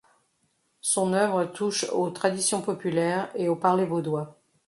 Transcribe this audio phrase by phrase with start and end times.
[0.81, 4.41] Son œuvre touche aux traditions populaires et au parler vaudois.